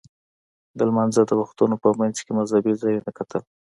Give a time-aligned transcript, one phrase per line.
[0.77, 3.41] د لمانځه د وختونو په منځ کې مذهبي ځایونه کتل.